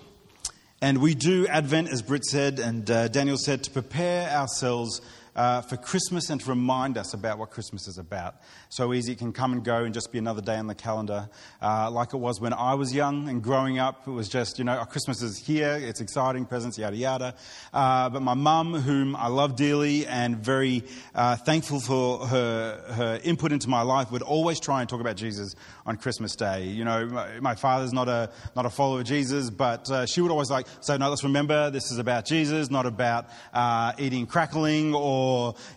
[0.80, 5.00] And we do Advent, as Britt said and uh, Daniel said, to prepare ourselves
[5.34, 8.36] uh, for Christmas and to remind us about what Christmas is about.
[8.68, 11.28] So easy it can come and go and just be another day on the calendar,
[11.60, 14.06] uh, like it was when I was young and growing up.
[14.06, 17.34] It was just, you know, oh, Christmas is here, it's exciting, presents, yada yada.
[17.72, 20.84] Uh, but my mum, whom I love dearly and very
[21.14, 25.16] uh, thankful for her, her input into my life, would always try and talk about
[25.16, 25.54] Jesus
[25.86, 26.64] on Christmas Day.
[26.64, 30.20] You know, my, my father's not a, not a follower of Jesus, but uh, she
[30.20, 34.26] would always like, so no, let's remember this is about Jesus, not about uh, eating
[34.26, 35.21] crackling or,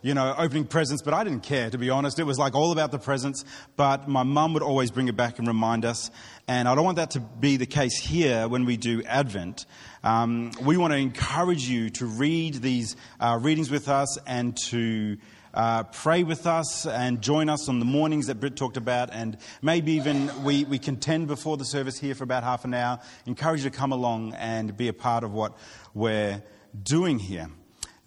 [0.02, 1.02] you know, opening presents.
[1.02, 2.20] But I didn't care, to be honest.
[2.20, 3.46] It was like all about the presents.
[3.76, 6.12] But my mum would always bring it back and remind us.
[6.48, 9.66] And I don't want that to be the case here when we do Advent.
[10.04, 15.18] Um, we want to encourage you to read these uh, readings with us and to
[15.56, 19.10] uh, pray with us and join us on the mornings that Britt talked about.
[19.12, 23.00] And maybe even we, we contend before the service here for about half an hour.
[23.26, 25.58] Encourage you to come along and be a part of what
[25.94, 26.44] we're
[26.84, 27.50] doing here.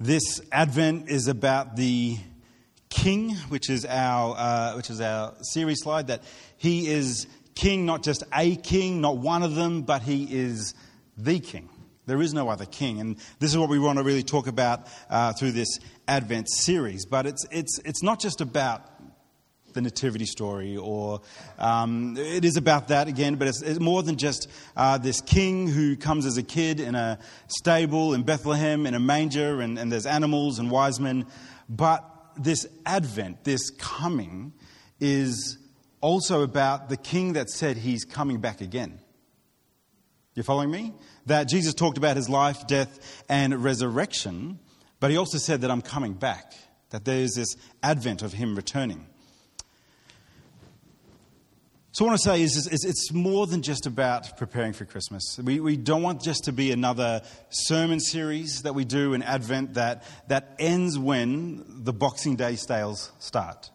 [0.01, 2.19] This Advent is about the
[2.89, 6.23] King, which is our, uh, which is our series slide, that
[6.57, 10.73] he is king, not just a king, not one of them, but he is
[11.17, 11.69] the king.
[12.07, 13.01] There is no other king.
[13.01, 17.05] And this is what we want to really talk about uh, through this Advent series.
[17.05, 18.83] But it's, it's, it's not just about
[19.73, 21.21] the nativity story, or
[21.59, 25.69] um, it is about that again, but it's, it's more than just uh, this king
[25.69, 27.19] who comes as a kid in a
[27.49, 31.27] stable in Bethlehem in a manger, and, and there's animals and wise men.
[31.69, 32.05] But
[32.37, 34.53] this advent, this coming,
[35.01, 35.59] is
[36.01, 39.01] also about the king that said he's coming back again.
[40.35, 40.95] You following me?
[41.27, 44.61] That Jesus talked about his life, death, and resurrection,
[45.01, 46.55] but he also said that I'm coming back,
[46.91, 49.07] that there's this advent of him returning.
[51.99, 54.85] So, what I want to say is, is, it's more than just about preparing for
[54.85, 55.37] Christmas.
[55.43, 59.75] We, we don't want just to be another sermon series that we do in Advent
[59.75, 63.73] that, that ends when the Boxing Day sales start.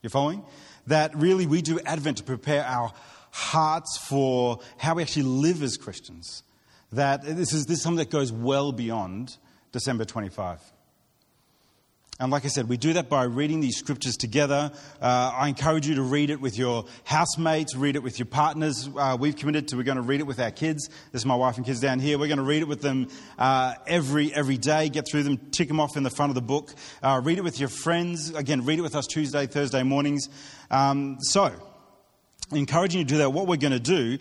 [0.00, 0.46] You're following?
[0.86, 2.90] That really we do Advent to prepare our
[3.32, 6.44] hearts for how we actually live as Christians.
[6.92, 9.36] That this is, this is something that goes well beyond
[9.72, 10.58] December 25.
[12.20, 14.72] And like I said, we do that by reading these scriptures together.
[15.00, 18.90] Uh, I encourage you to read it with your housemates, read it with your partners.
[18.96, 20.88] Uh, we've committed to we're going to read it with our kids.
[21.12, 22.18] This is my wife and kids down here.
[22.18, 23.06] We're going to read it with them
[23.38, 24.88] uh, every every day.
[24.88, 26.74] Get through them, tick them off in the front of the book.
[27.04, 28.30] Uh, read it with your friends.
[28.34, 30.28] Again, read it with us Tuesday, Thursday mornings.
[30.72, 31.52] Um, so,
[32.50, 33.30] encouraging you to do that.
[33.30, 34.18] What we're going to do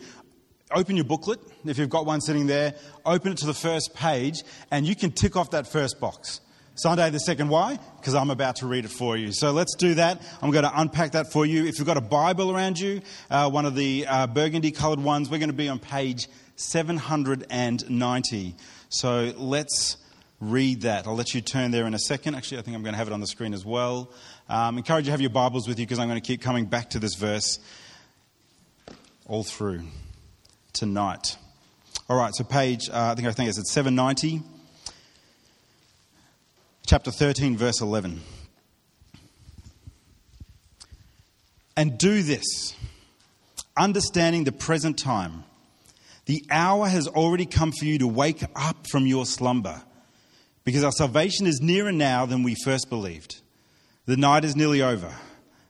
[0.76, 2.76] open your booklet, if you've got one sitting there,
[3.06, 6.42] open it to the first page, and you can tick off that first box.
[6.78, 7.50] Sunday the second.
[7.50, 7.80] Why?
[8.00, 9.32] Because I'm about to read it for you.
[9.32, 10.22] So let's do that.
[10.44, 11.66] I'm going to unpack that for you.
[11.66, 13.02] If you've got a Bible around you,
[13.32, 18.56] uh, one of the uh, burgundy coloured ones, we're going to be on page 790.
[18.90, 19.98] So let's
[20.40, 21.08] read that.
[21.08, 22.36] I'll let you turn there in a second.
[22.36, 24.12] Actually, I think I'm going to have it on the screen as well.
[24.48, 26.66] Um, encourage you to have your Bibles with you because I'm going to keep coming
[26.66, 27.58] back to this verse
[29.26, 29.82] all through
[30.74, 31.38] tonight.
[32.08, 34.57] All right, so page, uh, I think I think it's at 790
[36.88, 38.22] chapter 13, verse 11.
[41.76, 42.76] And do this,
[43.76, 45.44] understanding the present time.
[46.28, 49.84] The hour has already come for you to wake up from your slumber,
[50.64, 53.42] because our salvation is nearer now than we first believed.
[54.06, 55.14] The night is nearly over,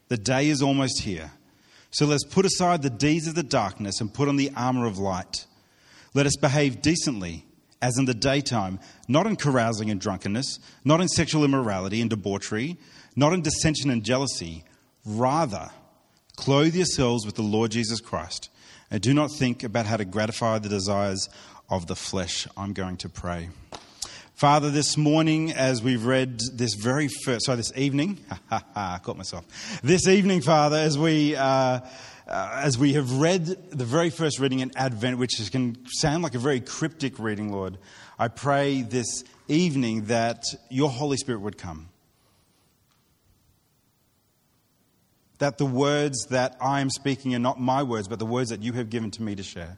[0.10, 1.31] the day is almost here.
[1.90, 5.00] So let's put aside the deeds of the darkness and put on the armor of
[5.00, 5.48] light.
[6.14, 7.47] Let us behave decently
[7.82, 12.78] as in the daytime, not in carousing and drunkenness, not in sexual immorality and debauchery,
[13.16, 14.64] not in dissension and jealousy.
[15.06, 15.70] Rather,
[16.36, 18.50] clothe yourselves with the Lord Jesus Christ,
[18.90, 21.30] and do not think about how to gratify the desires
[21.70, 22.48] of the flesh.
[22.56, 23.50] I'm going to pray.
[24.38, 28.40] Father, this morning, as we've read this very first, sorry, this evening, ha
[28.74, 29.46] ha I caught myself.
[29.82, 31.80] This evening, Father, as we, uh,
[32.28, 36.24] uh, as we have read the very first reading in Advent, which is, can sound
[36.24, 37.78] like a very cryptic reading, Lord,
[38.20, 41.90] I pray this evening that your Holy Spirit would come.
[45.38, 48.62] That the words that I am speaking are not my words, but the words that
[48.62, 49.78] you have given to me to share.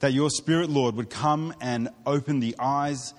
[0.00, 3.14] That your Spirit, Lord, would come and open the eyes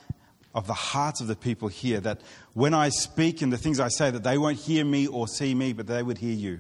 [0.54, 2.00] of the hearts of the people here.
[2.00, 2.22] That
[2.54, 5.56] when I speak and the things I say, that they won't hear me or see
[5.56, 6.60] me, but they would hear you.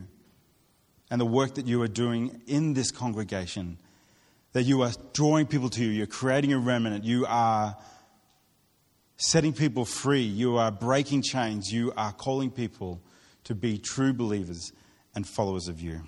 [1.09, 3.77] And the work that you are doing in this congregation
[4.53, 7.77] that you are drawing people to you, you're creating a remnant, you are
[9.17, 13.01] setting people free, you are breaking chains, you are calling people
[13.43, 14.73] to be true believers
[15.15, 16.01] and followers of you.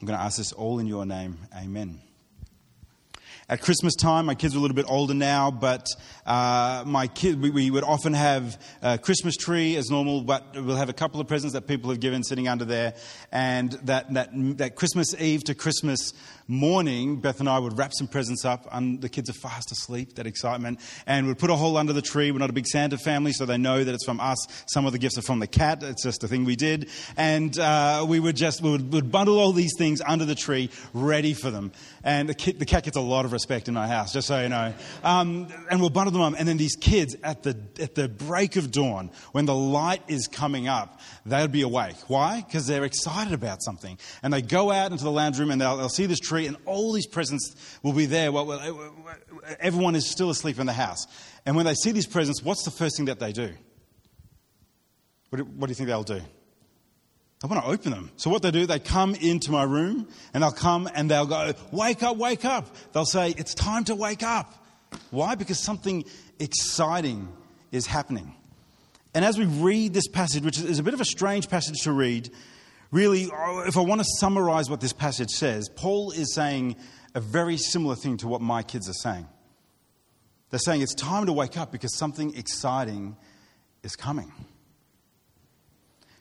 [0.00, 1.38] I'm going to ask this all in your name.
[1.56, 2.00] Amen.
[3.48, 5.86] At Christmas time, my kids are a little bit older now, but
[6.26, 10.76] uh, my kid, we, we, would often have a Christmas tree as normal, but we'll
[10.76, 12.94] have a couple of presents that people have given sitting under there.
[13.30, 16.12] And that, that, that Christmas Eve to Christmas
[16.48, 20.14] morning, Beth and I would wrap some presents up, and the kids are fast asleep,
[20.14, 22.30] that excitement, and we'd put a hole under the tree.
[22.30, 24.38] We're not a big Santa family, so they know that it's from us.
[24.66, 25.82] Some of the gifts are from the cat.
[25.82, 26.88] It's just a thing we did.
[27.16, 30.70] And uh, we would just, we would, would, bundle all these things under the tree,
[30.92, 31.72] ready for them.
[32.04, 34.40] And the, kid, the cat gets a lot of respect in our house, just so
[34.40, 34.74] you know.
[35.02, 38.54] Um, and we'll bundle them up, and then these kids, at the, at the break
[38.54, 41.96] of dawn, when the light is coming up, they'll be awake.
[42.06, 42.44] Why?
[42.46, 43.98] Because they're excited about something.
[44.22, 46.46] And they go out into the lounge room and they'll, they'll see this tree tree,
[46.46, 48.32] and all these presents will be there.
[48.32, 48.52] Well,
[49.60, 51.06] everyone is still asleep in the house.
[51.44, 53.52] And when they see these presents, what's the first thing that they do?
[55.30, 56.20] What do, what do you think they'll do?
[57.42, 58.10] I want to open them.
[58.16, 61.52] So what they do, they come into my room and they'll come and they'll go,
[61.70, 62.74] wake up, wake up.
[62.92, 64.65] They'll say, it's time to wake up.
[65.10, 65.34] Why?
[65.34, 66.04] Because something
[66.38, 67.28] exciting
[67.72, 68.34] is happening.
[69.14, 71.92] And as we read this passage, which is a bit of a strange passage to
[71.92, 72.30] read,
[72.92, 76.76] Really, oh, if I want to summarize what this passage says, Paul is saying
[77.14, 79.26] a very similar thing to what my kids are saying.
[80.50, 83.16] They're saying it's time to wake up because something exciting
[83.82, 84.32] is coming.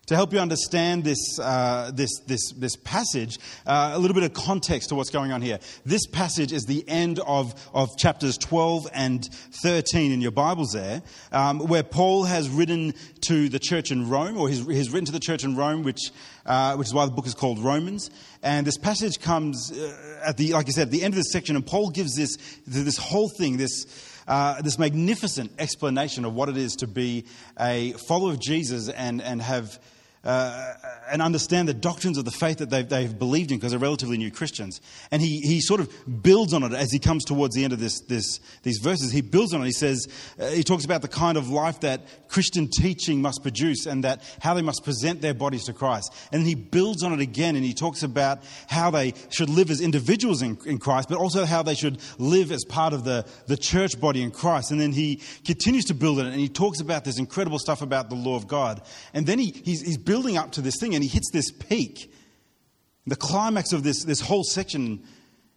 [0.08, 4.34] To help you understand this, uh, this, this, this passage, uh, a little bit of
[4.34, 5.58] context to what's going on here.
[5.84, 9.28] This passage is the end of, of chapters 12 and
[9.64, 14.38] 13 in your Bibles there, um, where Paul has written to the church in Rome,
[14.38, 16.12] or he's, he's written to the church in Rome, which,
[16.46, 18.12] uh, which is why the book is called Romans.
[18.44, 21.32] And this passage comes uh, at the, like I said, at the end of this
[21.32, 22.38] section, and Paul gives this,
[22.68, 23.88] this whole thing, this,
[24.28, 27.26] uh, this magnificent explanation of what it is to be
[27.60, 29.80] a follower of Jesus and, and have
[30.26, 30.74] uh,
[31.10, 34.18] and understand the doctrines of the faith that they've, they've believed in because they're relatively
[34.18, 34.82] new Christians.
[35.12, 37.80] And he, he sort of builds on it as he comes towards the end of
[37.80, 39.12] this, this, these verses.
[39.12, 39.66] He builds on it.
[39.66, 40.08] He says,
[40.40, 44.24] uh, he talks about the kind of life that Christian teaching must produce and that
[44.40, 46.12] how they must present their bodies to Christ.
[46.32, 49.82] And he builds on it again and he talks about how they should live as
[49.82, 53.58] individuals in, in Christ, but also how they should live as part of the, the
[53.58, 54.72] church body in Christ.
[54.72, 57.84] And then he continues to build on it and he talks about this incredible stuff
[57.84, 58.82] about the law of God.
[59.14, 62.12] And then he, he's, he's building up to this thing and he hits this peak,
[63.06, 65.04] the climax of this, this whole section.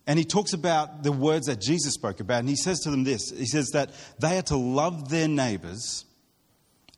[0.06, 2.40] And he talks about the words that Jesus spoke about.
[2.40, 6.04] And he says to them this He says that they are to love their neighbors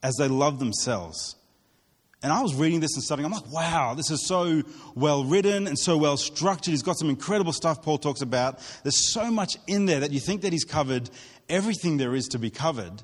[0.03, 1.37] as they love themselves.
[2.23, 3.25] And I was reading this and studying.
[3.25, 4.63] I'm like, wow, this is so
[4.95, 6.73] well written and so well structured.
[6.73, 8.59] He's got some incredible stuff Paul talks about.
[8.83, 11.09] There's so much in there that you think that he's covered
[11.49, 13.03] everything there is to be covered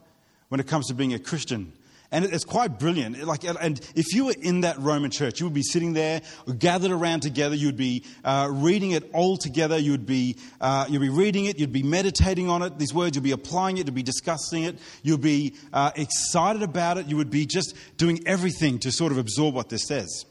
[0.49, 1.73] when it comes to being a Christian.
[2.13, 3.25] And it's quite brilliant.
[3.25, 6.23] Like, and if you were in that Roman church, you would be sitting there,
[6.59, 7.57] gathered around together.
[7.57, 9.77] You would be uh, reading it all together.
[9.77, 11.59] You would be, uh, you'd be reading it.
[11.59, 12.79] You'd be meditating on it.
[12.79, 13.17] These words.
[13.17, 13.87] You'd be applying it.
[13.87, 14.79] You'd be discussing it.
[15.03, 17.07] You'd be uh, excited about it.
[17.07, 20.25] You would be just doing everything to sort of absorb what this says.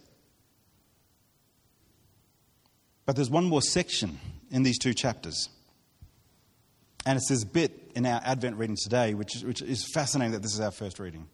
[3.06, 5.50] But there's one more section in these two chapters.
[7.06, 10.54] And it's this bit in our Advent reading today, which which is fascinating that this
[10.54, 11.28] is our first reading.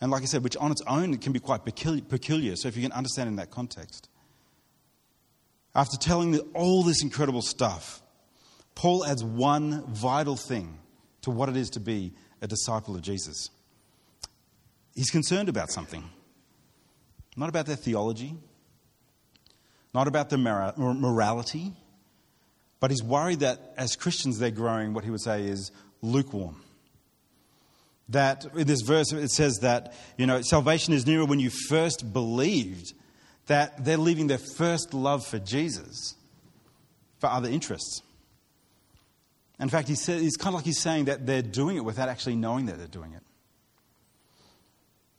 [0.00, 2.56] And like I said, which on its own can be quite peculiar.
[2.56, 4.08] So if you can understand in that context.
[5.74, 8.02] After telling all this incredible stuff,
[8.74, 10.78] Paul adds one vital thing
[11.22, 13.50] to what it is to be a disciple of Jesus.
[14.94, 16.08] He's concerned about something.
[17.36, 18.34] Not about their theology,
[19.94, 21.72] not about their morality,
[22.80, 25.70] but he's worried that as Christians they're growing what he would say is
[26.02, 26.62] lukewarm
[28.10, 32.12] that in this verse it says that you know salvation is nearer when you first
[32.12, 32.92] believed
[33.46, 36.14] that they're leaving their first love for jesus
[37.18, 38.02] for other interests.
[39.60, 42.08] In fact he said, he's kind of like he's saying that they're doing it without
[42.08, 43.22] actually knowing that they're doing it.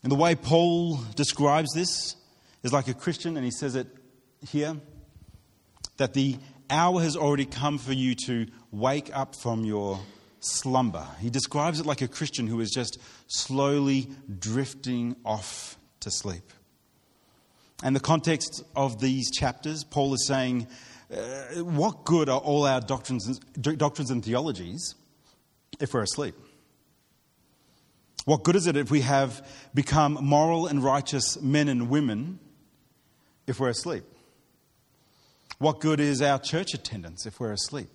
[0.02, 2.16] And the way Paul describes this
[2.64, 3.88] is like a Christian, and he says it
[4.48, 4.78] here
[5.98, 6.38] that the
[6.70, 10.00] hour has already come for you to wake up from your
[10.40, 11.06] slumber.
[11.20, 16.52] He describes it like a Christian who is just slowly drifting off to sleep.
[17.84, 20.68] And the context of these chapters, Paul is saying,
[21.12, 24.96] uh, what good are all our doctrines doctrines and theologies
[25.80, 26.36] if we're asleep?
[28.26, 32.40] What good is it if we have become moral and righteous men and women
[33.48, 34.04] if we're asleep?
[35.58, 37.90] What good is our church attendance if we're asleep?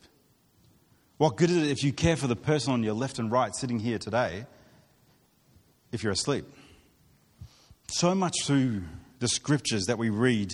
[1.17, 3.55] What good is it if you care for the person on your left and right
[3.55, 4.47] sitting here today
[5.93, 6.45] if you're asleep?
[7.87, 8.83] So much through
[9.21, 10.53] the scriptures that we read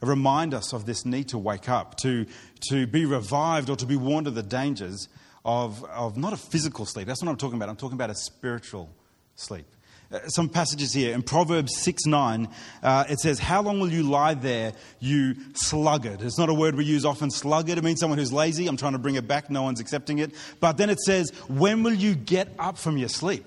[0.00, 2.26] remind us of this need to wake up, to,
[2.70, 5.08] to be revived, or to be warned of the dangers
[5.44, 7.06] of, of not a physical sleep.
[7.06, 7.68] That's what I'm talking about.
[7.68, 8.90] I'm talking about a spiritual
[9.36, 9.66] sleep.
[10.12, 11.14] Uh, some passages here.
[11.14, 12.48] In Proverbs 6 9,
[12.82, 16.20] uh, it says, How long will you lie there, you sluggard?
[16.20, 17.78] It's not a word we use often, sluggard.
[17.78, 18.66] It means someone who's lazy.
[18.66, 19.48] I'm trying to bring it back.
[19.48, 20.32] No one's accepting it.
[20.60, 23.46] But then it says, When will you get up from your sleep?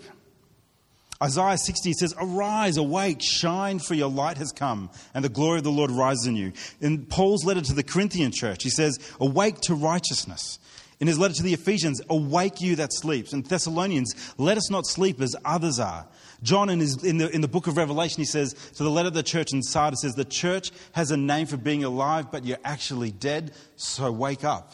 [1.21, 5.63] Isaiah 60 says, Arise, awake, shine, for your light has come, and the glory of
[5.63, 6.51] the Lord rises in you.
[6.81, 10.57] In Paul's letter to the Corinthian church, he says, Awake to righteousness.
[10.99, 13.33] In his letter to the Ephesians, Awake you that sleeps.
[13.33, 16.07] In Thessalonians, Let us not sleep as others are
[16.45, 19.07] John, in, his, in, the, in the book of Revelation, he says to the letter
[19.07, 22.45] of the church in Sardis, says, The church has a name for being alive, but
[22.45, 24.71] you're actually dead, so wake up.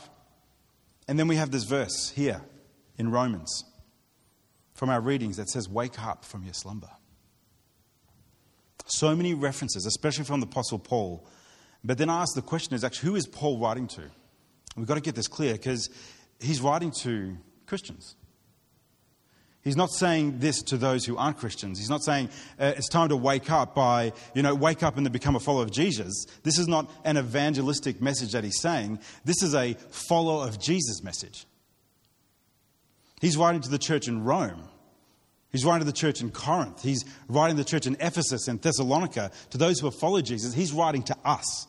[1.08, 2.42] And then we have this verse here
[2.98, 3.64] in Romans
[4.74, 6.90] from our readings that says, Wake up from your slumber.
[8.86, 11.26] So many references, especially from the Apostle Paul.
[11.86, 14.04] But then I ask the question is actually, who is Paul writing to?
[14.76, 15.90] We've got to get this clear because
[16.42, 18.16] he's writing to Christians.
[19.64, 21.78] He's not saying this to those who aren't Christians.
[21.78, 25.06] He's not saying uh, it's time to wake up by, you know, wake up and
[25.06, 26.26] then become a follower of Jesus.
[26.42, 29.00] This is not an evangelistic message that he's saying.
[29.24, 31.46] This is a follow of Jesus message.
[33.20, 34.64] He's writing to the church in Rome.
[35.52, 36.82] He's writing to the church in Corinth.
[36.82, 40.56] He's writing to the church in Ephesus and Thessalonica, to those who have followed Jesus.
[40.56, 41.68] He's writing to us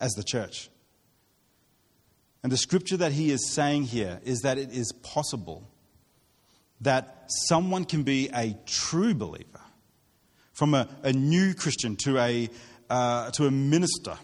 [0.00, 0.68] as the church.
[2.42, 5.71] And the scripture that he is saying here is that it is possible
[6.82, 9.60] that someone can be a true believer,
[10.52, 12.48] from a, a new Christian to a,
[12.90, 14.16] uh, to a minister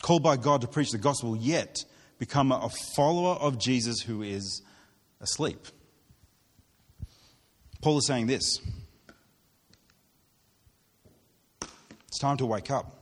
[0.00, 1.84] called by God to preach the gospel, yet
[2.18, 4.62] become a follower of Jesus who is
[5.20, 5.66] asleep.
[7.80, 8.60] Paul is saying this
[12.08, 12.96] it's time to wake up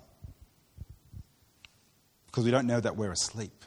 [2.27, 3.60] because we don't know that we're asleep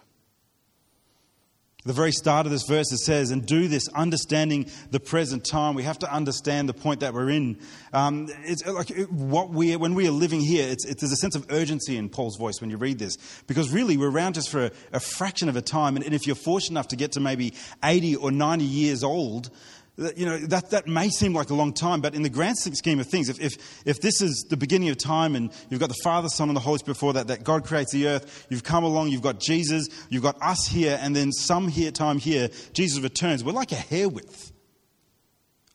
[1.85, 5.75] the very start of this verse, it says, and do this understanding the present time.
[5.75, 7.59] We have to understand the point that we're in.
[7.91, 11.35] Um, it's like what we, when we are living here, it's, it's, there's a sense
[11.35, 13.17] of urgency in Paul's voice when you read this.
[13.47, 15.95] Because really, we're around just for a, a fraction of a time.
[15.95, 19.49] And, and if you're fortunate enough to get to maybe 80 or 90 years old,
[19.95, 22.99] you know, that, that may seem like a long time, but in the grand scheme
[22.99, 25.99] of things, if, if, if this is the beginning of time and you've got the
[26.03, 28.83] Father, Son, and the Holy Spirit before that, that God creates the earth, you've come
[28.83, 33.03] along, you've got Jesus, you've got us here, and then some here, time here, Jesus
[33.03, 33.43] returns.
[33.43, 34.51] We're like a hair width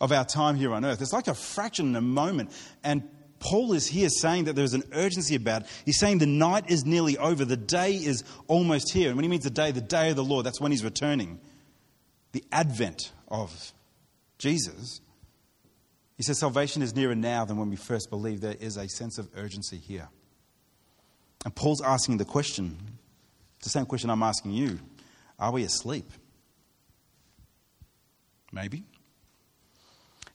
[0.00, 1.00] of our time here on earth.
[1.00, 2.50] It's like a fraction in a moment.
[2.82, 3.08] And
[3.38, 5.68] Paul is here saying that there's an urgency about it.
[5.84, 9.08] He's saying the night is nearly over, the day is almost here.
[9.08, 11.38] And when he means the day, the day of the Lord, that's when he's returning.
[12.32, 13.72] The advent of
[14.38, 15.00] Jesus,
[16.16, 18.42] he says salvation is nearer now than when we first believed.
[18.42, 20.08] There is a sense of urgency here.
[21.44, 22.76] And Paul's asking the question,
[23.62, 24.78] the same question I'm asking you
[25.38, 26.10] Are we asleep?
[28.52, 28.84] Maybe.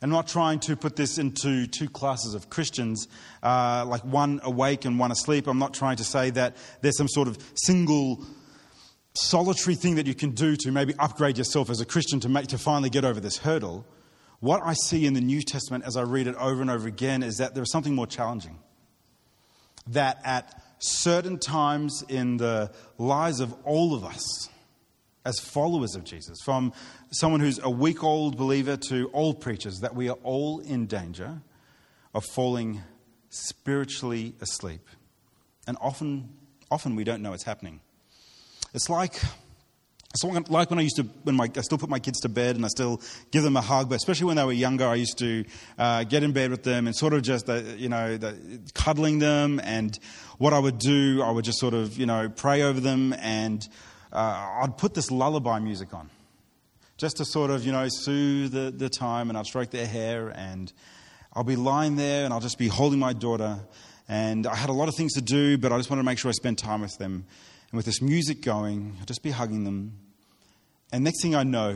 [0.01, 3.07] I'm not trying to put this into two classes of Christians,
[3.41, 5.47] uh, like one awake and one asleep.
[5.47, 8.25] I'm not trying to say that there's some sort of single
[9.15, 12.47] solitary thing that you can do to maybe upgrade yourself as a Christian to, make,
[12.47, 13.85] to finally get over this hurdle.
[14.39, 17.23] What I see in the New Testament as I read it over and over again
[17.23, 18.59] is that there is something more challenging.
[19.87, 24.49] That at certain times in the lives of all of us,
[25.25, 26.73] as followers of Jesus, from
[27.11, 31.41] someone who's a week old believer to old preachers, that we are all in danger
[32.13, 32.81] of falling
[33.29, 34.87] spiritually asleep.
[35.65, 36.29] And often,
[36.69, 37.79] often we don't know it's happening.
[38.73, 39.21] It's like
[40.15, 42.55] so like when I used to, when my, I still put my kids to bed
[42.55, 43.01] and I still
[43.31, 45.43] give them a hug, but especially when they were younger, I used to
[45.79, 48.37] uh, get in bed with them and sort of just, uh, you know, the,
[48.75, 49.59] cuddling them.
[49.63, 49.97] And
[50.37, 53.67] what I would do, I would just sort of, you know, pray over them and
[54.11, 56.11] uh, I'd put this lullaby music on
[56.97, 60.29] just to sort of, you know, soothe the, the time and I'd stroke their hair
[60.29, 60.71] and
[61.33, 63.57] I'll be lying there and I'll just be holding my daughter.
[64.07, 66.19] And I had a lot of things to do, but I just wanted to make
[66.19, 67.25] sure I spent time with them.
[67.73, 69.97] And with this music going, I'll just be hugging them.
[70.91, 71.75] And next thing I know,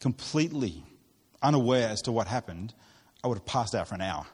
[0.00, 0.84] completely
[1.40, 2.74] unaware as to what happened,
[3.24, 4.26] I would have passed out for an hour.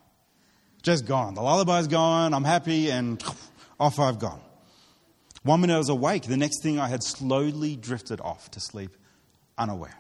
[0.83, 1.35] Just gone.
[1.35, 3.23] The lullaby's gone, I'm happy, and
[3.79, 4.41] off I've gone.
[5.45, 8.97] One minute I was awake, the next thing I had slowly drifted off to sleep,
[9.57, 9.95] unaware.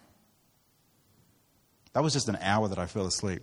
[1.92, 3.42] That was just an hour that I fell asleep.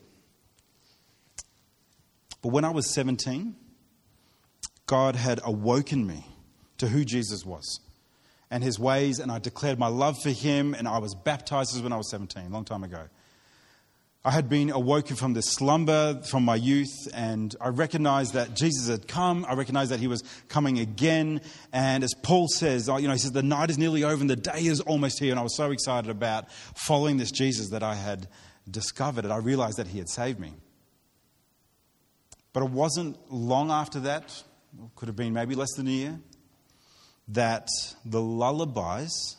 [2.42, 3.56] But when I was 17,
[4.86, 6.26] God had awoken me
[6.82, 7.80] to who Jesus was
[8.50, 11.94] and his ways, and I declared my love for him, and I was baptized when
[11.94, 13.04] I was 17, a long time ago.
[14.26, 18.88] I had been awoken from this slumber from my youth, and I recognized that Jesus
[18.88, 19.46] had come.
[19.48, 21.42] I recognized that he was coming again.
[21.72, 24.30] And as Paul says, oh, you know, he says, the night is nearly over and
[24.30, 25.32] the day is almost here.
[25.32, 28.28] And I was so excited about following this Jesus that I had
[28.70, 29.32] discovered it.
[29.32, 30.54] I realized that he had saved me.
[32.54, 34.44] But it wasn't long after that,
[34.78, 36.20] it could have been maybe less than a year,
[37.32, 37.68] that
[38.06, 39.38] the lullabies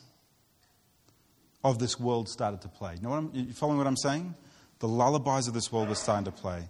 [1.63, 2.95] of this world started to play.
[2.95, 4.33] You know what I'm, you following what I'm saying?
[4.79, 6.67] The lullabies of this world were starting to play.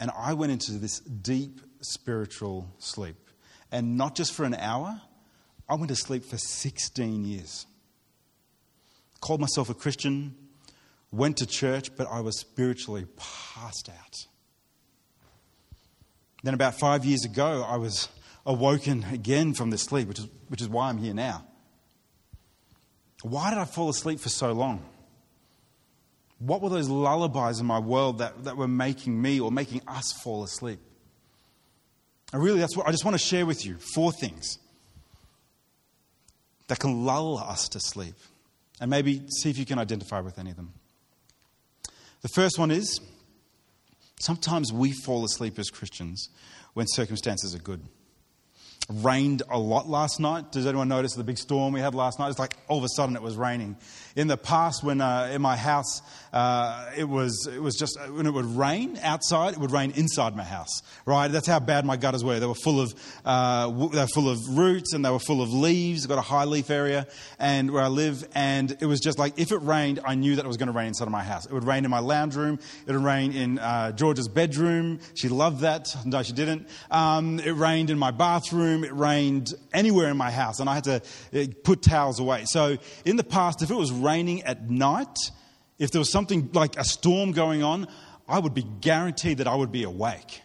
[0.00, 3.16] And I went into this deep spiritual sleep.
[3.70, 5.00] And not just for an hour,
[5.68, 7.66] I went to sleep for 16 years.
[9.20, 10.34] Called myself a Christian,
[11.12, 14.26] went to church, but I was spiritually passed out.
[16.42, 18.08] Then, about five years ago, I was
[18.46, 21.46] awoken again from this sleep, which is, which is why I'm here now.
[23.22, 24.84] Why did I fall asleep for so long?
[26.38, 30.12] What were those lullabies in my world that, that were making me or making us
[30.22, 30.78] fall asleep?
[32.32, 34.58] And really, that's what I just want to share with you four things
[36.66, 38.16] that can lull us to sleep.
[38.80, 40.74] And maybe see if you can identify with any of them.
[42.22, 43.00] The first one is
[44.18, 46.28] sometimes we fall asleep as Christians
[46.74, 47.80] when circumstances are good
[48.88, 50.52] rained a lot last night.
[50.52, 52.28] Does anyone notice the big storm we had last night?
[52.28, 53.76] It's like all of a sudden it was raining.
[54.16, 56.00] In the past, when uh, in my house,
[56.32, 60.36] uh, it was it was just when it would rain outside, it would rain inside
[60.36, 60.82] my house.
[61.06, 61.28] Right?
[61.28, 62.38] That's how bad my gutters were.
[62.40, 65.52] They were full of uh, they were full of roots and they were full of
[65.52, 66.04] leaves.
[66.04, 67.06] I've got a high leaf area
[67.38, 70.44] and where I live, and it was just like if it rained, I knew that
[70.44, 71.46] it was going to rain inside of my house.
[71.46, 72.58] It would rain in my lounge room.
[72.86, 75.00] It would rain in uh, George's bedroom.
[75.14, 75.94] She loved that.
[76.04, 76.68] No, she didn't.
[76.90, 80.84] Um, it rained in my bathroom it rained anywhere in my house, and I had
[80.84, 81.02] to
[81.34, 82.44] uh, put towels away.
[82.46, 85.16] So in the past, if it was raining at night,
[85.78, 87.88] if there was something like a storm going on,
[88.28, 90.40] I would be guaranteed that I would be awake.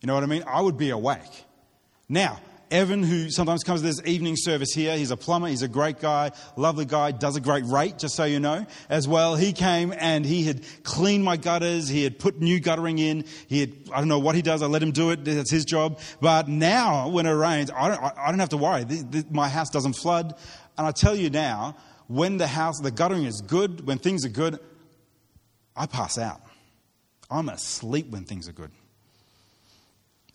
[0.00, 0.44] You know what I mean?
[0.46, 1.44] I would be awake.
[2.08, 5.68] Now, Evan, who sometimes comes to this evening service here, he's a plumber, he's a
[5.68, 9.34] great guy, lovely guy, does a great rate, just so you know, as well.
[9.34, 13.60] He came and he had cleaned my gutters, he had put new guttering in, he
[13.60, 15.98] had, I don't know what he does, I let him do it, that's his job.
[16.20, 18.86] But now, when it rains, I don't, I don't have to worry.
[19.30, 20.36] My house doesn't flood.
[20.78, 21.76] And I tell you now,
[22.10, 24.58] when the house, the guttering is good, when things are good,
[25.76, 26.40] I pass out.
[27.30, 28.72] I'm asleep when things are good.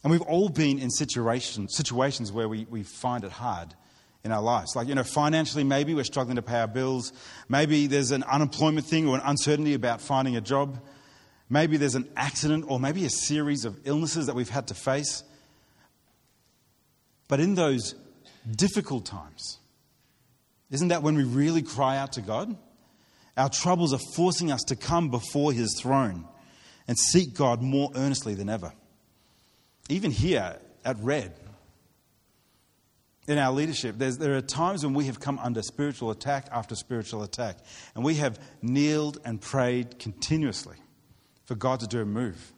[0.02, 3.74] And we've all been in situations, situations where we, we find it hard
[4.24, 4.74] in our lives.
[4.74, 7.12] Like, you know, financially, maybe we're struggling to pay our bills.
[7.50, 10.80] Maybe there's an unemployment thing or an uncertainty about finding a job.
[11.50, 15.26] Maybe there's an accident or maybe a series of illnesses that we've had to face.
[17.28, 17.96] But in those
[18.50, 19.60] difficult times,
[20.76, 22.56] isn't that when we really cry out to God?
[23.36, 26.26] Our troubles are forcing us to come before His throne
[26.88, 28.72] and seek God more earnestly than ever
[29.90, 31.34] even here at Red,
[33.28, 37.24] in our leadership, there are times when we have come under spiritual attack after spiritual
[37.24, 37.58] attack,
[37.96, 40.78] and we have kneeled and prayed continuously
[41.46, 42.54] for God to do a move.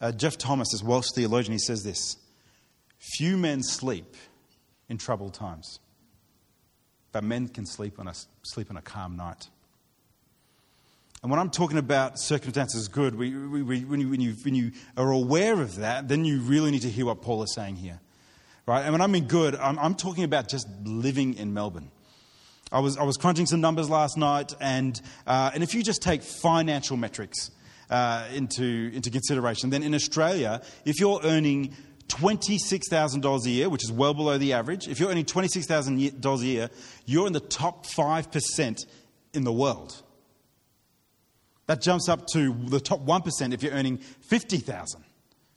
[0.00, 2.16] Uh, Geoff Thomas, this Welsh theologian, he says this
[3.16, 4.16] Few men sleep
[4.88, 5.78] in troubled times,
[7.12, 9.48] but men can sleep on a, sleep on a calm night.
[11.22, 14.54] And when I'm talking about circumstances good, we, we, we, when, you, when, you, when
[14.54, 17.76] you are aware of that, then you really need to hear what Paul is saying
[17.76, 18.00] here.
[18.66, 18.82] Right?
[18.82, 21.90] And when I mean good, I'm, I'm talking about just living in Melbourne.
[22.70, 26.02] I was, I was crunching some numbers last night, and, uh, and if you just
[26.02, 27.50] take financial metrics
[27.88, 31.74] uh, into, into consideration, then in Australia, if you're earning
[32.08, 36.70] $26,000 a year, which is well below the average, if you're earning $26,000 a year,
[37.06, 38.86] you're in the top 5%
[39.34, 40.02] in the world.
[41.66, 45.04] That jumps up to the top 1% if you're earning 50,000,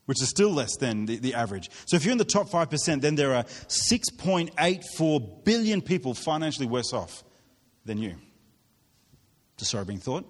[0.06, 1.70] which is still less than the, the average.
[1.86, 6.92] So if you're in the top 5%, then there are 6.84 billion people financially worse
[6.92, 7.24] off
[7.86, 8.16] than you.
[9.58, 10.26] It's thought.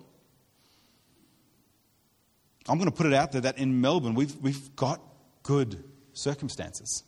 [2.67, 5.01] I'm going to put it out there that in Melbourne, we've, we've got
[5.41, 5.83] good
[6.21, 7.03] circumstances.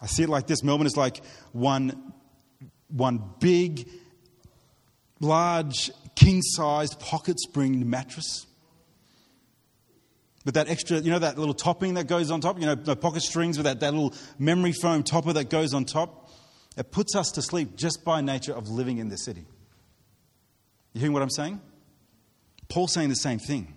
[0.00, 1.22] I see it like this Melbourne is like
[1.52, 2.12] one,
[2.88, 3.88] one big,
[5.20, 8.46] large, king sized pocket spring mattress.
[10.44, 12.96] With that extra, you know, that little topping that goes on top, you know, the
[12.96, 16.30] pocket strings with that, that little memory foam topper that goes on top.
[16.76, 19.46] It puts us to sleep just by nature of living in the city.
[20.92, 21.60] You hearing what I'm saying?
[22.68, 23.72] Paul's saying the same thing.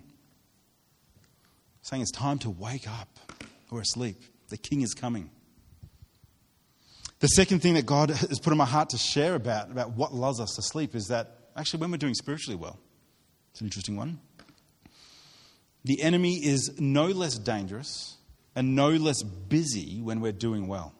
[1.82, 3.17] Saying it's time to wake up.
[3.70, 4.22] We're asleep.
[4.48, 5.30] The king is coming.
[7.20, 10.14] The second thing that God has put in my heart to share about, about what
[10.14, 12.78] lulls us to sleep is that actually when we're doing spiritually well,
[13.50, 14.20] it's an interesting one.
[15.84, 18.16] The enemy is no less dangerous
[18.54, 20.94] and no less busy when we're doing well.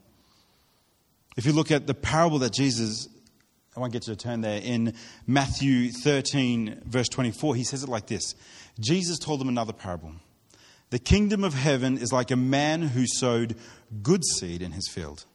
[1.36, 3.08] If you look at the parable that Jesus,
[3.76, 4.94] I won't get you to turn there, in
[5.26, 8.34] Matthew 13, verse 24, he says it like this
[8.80, 10.14] Jesus told them another parable.
[10.90, 13.56] The kingdom of heaven is like a man who sowed
[14.02, 15.26] good seed in his field.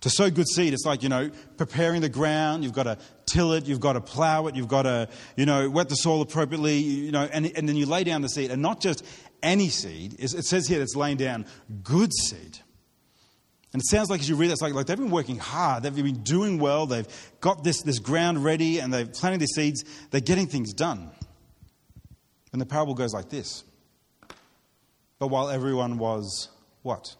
[0.00, 2.62] To sow good seed, it's like, you know, preparing the ground.
[2.62, 5.70] You've got to till it, you've got to plow it, you've got to, you know,
[5.70, 8.50] wet the soil appropriately, you know, and, and then you lay down the seed.
[8.50, 9.04] And not just
[9.42, 11.46] any seed, it says here it's laying down
[11.82, 12.58] good seed.
[13.72, 15.82] And it sounds like as you read that, it's like, like they've been working hard,
[15.82, 17.08] they've been doing well, they've
[17.40, 21.10] got this, this ground ready, and they've planted these seeds, they're getting things done.
[22.52, 23.64] And the parable goes like this.
[25.24, 26.50] But while everyone was
[26.82, 27.16] what?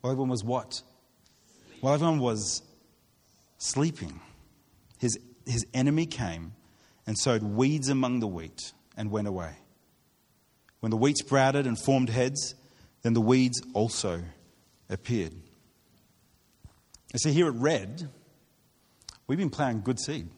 [0.00, 0.80] While everyone was what?
[1.82, 2.62] While everyone was
[3.58, 4.22] sleeping,
[4.98, 6.54] his, his enemy came
[7.06, 9.56] and sowed weeds among the wheat and went away.
[10.80, 12.54] When the wheat sprouted and formed heads,
[13.02, 14.22] then the weeds also
[14.88, 15.34] appeared.
[17.12, 18.08] You see, here at Red,
[19.26, 20.30] we've been plowing good seed.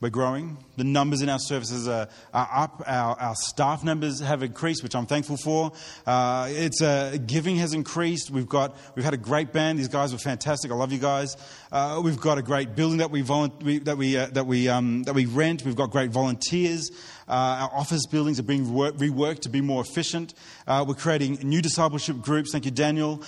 [0.00, 0.58] We're growing.
[0.76, 2.82] The numbers in our services are, are up.
[2.84, 5.70] Our, our, staff numbers have increased, which I'm thankful for.
[6.04, 8.28] Uh, it's uh, giving has increased.
[8.28, 9.78] We've got we've had a great band.
[9.78, 10.72] These guys were fantastic.
[10.72, 11.36] I love you guys.
[11.70, 15.04] Uh, we've got a great building that we, we that we uh, that we um,
[15.04, 15.64] that we rent.
[15.64, 16.90] We've got great volunteers.
[17.28, 20.34] Uh, our office buildings are being reworked to be more efficient.
[20.66, 22.50] Uh, we're creating new discipleship groups.
[22.50, 23.22] Thank you, Daniel.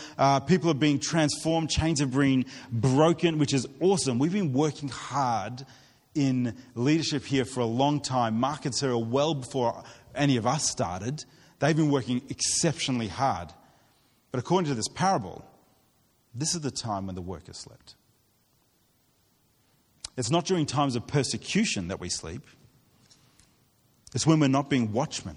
[0.49, 1.71] people are being transformed.
[1.71, 4.19] Chains are being broken, which is awesome.
[4.19, 5.65] We've been working hard
[6.17, 8.41] in leadership here for a long time.
[8.41, 11.25] Mark and Sarah, well before any of us started,
[11.59, 13.53] they've been working exceptionally hard.
[14.31, 15.45] But according to this parable,
[16.35, 17.95] this is the time when the workers slept.
[20.17, 22.43] It's not during times of persecution that we sleep,
[24.15, 25.37] it's when we're not being watchmen.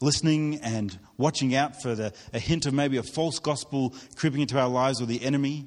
[0.00, 4.58] Listening and watching out for the, a hint of maybe a false gospel creeping into
[4.58, 5.66] our lives or the enemy.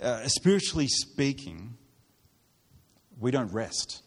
[0.00, 1.76] Uh, spiritually speaking,
[3.20, 4.02] we don't rest.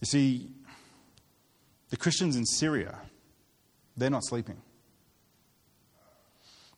[0.00, 0.50] You see,
[1.90, 2.98] the Christians in Syria,
[3.96, 4.60] they're not sleeping.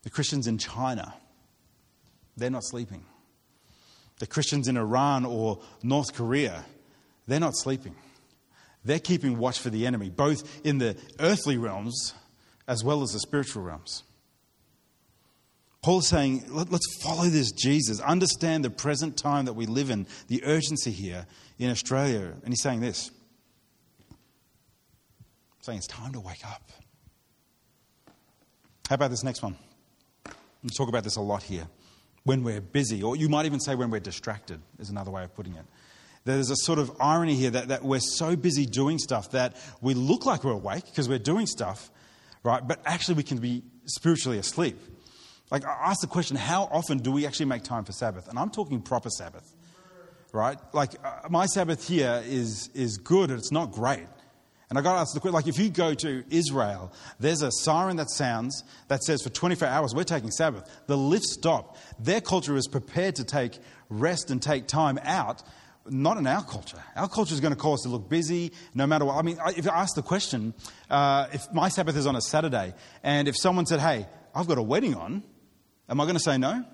[0.02, 1.14] The Christians in China,
[2.36, 3.02] they're not sleeping.
[4.18, 6.64] The Christians in Iran or North Korea,
[7.26, 7.94] they're not sleeping.
[8.84, 12.12] They're keeping watch for the enemy, both in the earthly realms
[12.68, 14.02] as well as the spiritual realms.
[15.84, 20.06] Paul's saying, Let, us follow this Jesus, understand the present time that we live in,
[20.28, 21.26] the urgency here
[21.58, 22.32] in Australia.
[22.42, 23.10] And he's saying this
[25.60, 26.72] saying it's time to wake up.
[28.88, 29.56] How about this next one?
[30.62, 31.66] We talk about this a lot here.
[32.22, 35.34] When we're busy, or you might even say when we're distracted, is another way of
[35.34, 35.66] putting it.
[36.24, 39.92] There's a sort of irony here that, that we're so busy doing stuff that we
[39.92, 41.90] look like we're awake because we're doing stuff,
[42.42, 42.66] right?
[42.66, 44.78] But actually, we can be spiritually asleep.
[45.50, 48.28] Like, I ask the question how often do we actually make time for Sabbath?
[48.28, 49.54] And I'm talking proper Sabbath,
[50.32, 50.58] right?
[50.72, 54.06] Like, uh, my Sabbath here is, is good, it's not great.
[54.70, 57.50] And I got to ask the question like, if you go to Israel, there's a
[57.52, 60.68] siren that sounds that says for 24 hours, we're taking Sabbath.
[60.86, 61.76] The lifts stop.
[61.98, 65.42] Their culture is prepared to take rest and take time out.
[65.86, 66.82] Not in our culture.
[66.96, 69.16] Our culture is going to cause us to look busy no matter what.
[69.16, 70.54] I mean, if you ask the question,
[70.88, 74.56] uh, if my Sabbath is on a Saturday, and if someone said, hey, I've got
[74.56, 75.22] a wedding on,
[75.88, 76.64] Am I going to say no?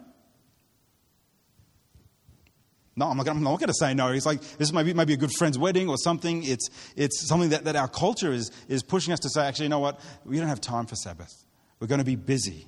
[2.97, 4.09] No, I'm not, going, I'm not going to say no.
[4.09, 6.43] It's like, this is maybe, maybe a good friend's wedding or something.
[6.45, 9.71] It's, it's something that, that our culture is, is pushing us to say, actually, you
[9.71, 10.01] know what?
[10.25, 11.33] We don't have time for Sabbath.
[11.79, 12.67] We're going to be busy.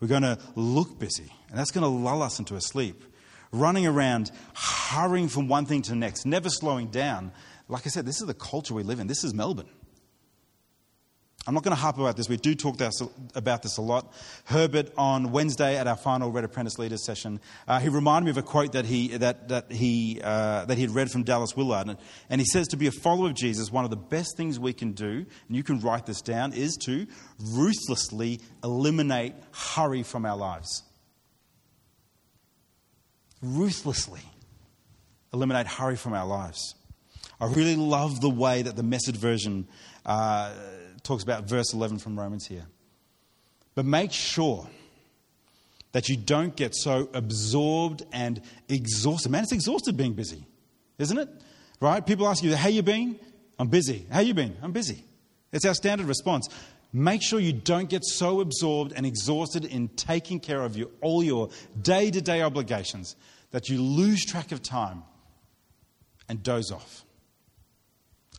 [0.00, 1.30] We're going to look busy.
[1.50, 3.02] And that's going to lull us into a sleep.
[3.52, 7.32] Running around, hurrying from one thing to the next, never slowing down.
[7.68, 9.08] Like I said, this is the culture we live in.
[9.08, 9.68] This is Melbourne.
[11.46, 12.28] I'm not going to harp about this.
[12.28, 12.80] We do talk
[13.36, 14.12] about this a lot.
[14.46, 18.36] Herbert, on Wednesday at our final Red Apprentice Leaders session, uh, he reminded me of
[18.36, 21.86] a quote that he, that, that, he, uh, that he had read from Dallas Willard.
[21.86, 24.58] And, and he says, To be a follower of Jesus, one of the best things
[24.58, 27.06] we can do, and you can write this down, is to
[27.38, 30.82] ruthlessly eliminate hurry from our lives.
[33.40, 34.22] Ruthlessly
[35.32, 36.74] eliminate hurry from our lives.
[37.40, 39.68] I really love the way that the message version.
[40.04, 40.52] Uh,
[41.06, 42.66] talks about verse 11 from Romans here.
[43.74, 44.66] But make sure
[45.92, 49.30] that you don't get so absorbed and exhausted.
[49.30, 50.44] Man, it's exhausted being busy,
[50.98, 51.28] isn't it?
[51.80, 52.04] Right?
[52.04, 53.18] People ask you, how you been?
[53.58, 54.06] I'm busy.
[54.10, 54.56] How you been?
[54.62, 55.04] I'm busy.
[55.52, 56.48] It's our standard response.
[56.92, 61.22] Make sure you don't get so absorbed and exhausted in taking care of your, all
[61.22, 63.16] your day to day obligations
[63.50, 65.02] that you lose track of time
[66.28, 67.04] and doze off,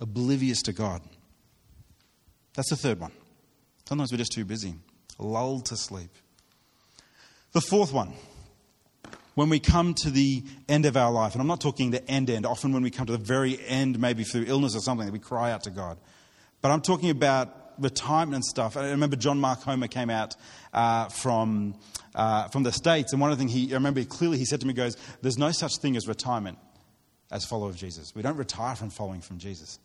[0.01, 1.01] oblivious to God.
[2.57, 3.11] That's the third one.
[3.85, 4.73] Sometimes we're just too busy,
[5.19, 6.09] lulled to sleep.
[7.51, 8.13] The fourth one,
[9.35, 12.31] when we come to the end of our life, and I'm not talking the end
[12.31, 15.19] end, often when we come to the very end, maybe through illness or something, we
[15.19, 15.99] cry out to God.
[16.61, 18.75] But I'm talking about retirement and stuff.
[18.75, 20.35] I remember John Mark Comer came out
[20.73, 21.75] uh, from,
[22.15, 24.61] uh, from the States, and one of the things he, I remember clearly he said
[24.61, 26.57] to me, goes, there's no such thing as retirement
[27.29, 28.15] as follower of Jesus.
[28.15, 29.77] We don't retire from following from Jesus.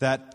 [0.00, 0.34] That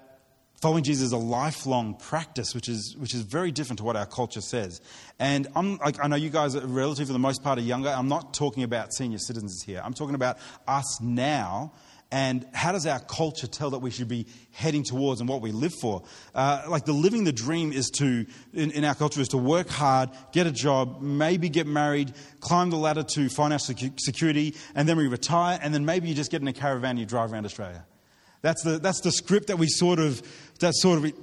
[0.63, 4.06] Following Jesus is a lifelong practice, which is, which is very different to what our
[4.06, 4.80] culture says.
[5.19, 7.89] And I'm, like, I know you guys are relatively, for the most part, are younger.
[7.89, 9.82] I'm not talking about senior citizens here.
[9.84, 11.73] I'm talking about us now
[12.13, 15.52] and how does our culture tell that we should be heading towards and what we
[15.52, 16.04] live for?
[16.34, 19.67] Uh, like the living the dream is to, in, in, our culture, is to work
[19.67, 24.95] hard, get a job, maybe get married, climb the ladder to financial security, and then
[24.95, 27.43] we retire, and then maybe you just get in a caravan and you drive around
[27.43, 27.84] Australia.
[28.44, 30.22] That's the, that's the script that we sort of,
[30.60, 31.14] that sort of,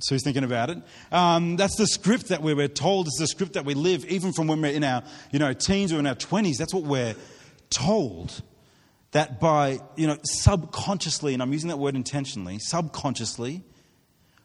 [0.00, 0.78] so he's thinking about it.
[1.10, 3.06] Um, that's the script that we were told.
[3.06, 5.92] It's the script that we live, even from when we're in our, you know, teens
[5.92, 6.58] or in our 20s.
[6.58, 7.16] That's what we're
[7.70, 8.42] told.
[9.12, 13.62] That by, you know, subconsciously, and I'm using that word intentionally, subconsciously,